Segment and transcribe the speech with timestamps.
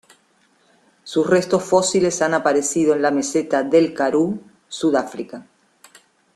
[1.03, 5.45] Sus restos fósiles han aparecido en la meseta del Karoo, Sudáfrica.